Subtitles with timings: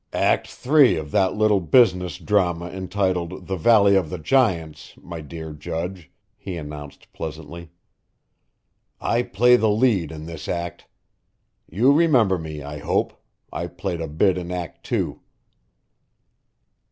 [0.13, 5.53] "Act Three of that little business drama entitled 'The Valley of the Giants,' my dear
[5.53, 7.69] Judge," he announced pleasantly.
[8.99, 10.87] "I play the lead in this act.
[11.69, 13.13] You remember me, I hope.
[13.53, 15.19] I played a bit in Act Two."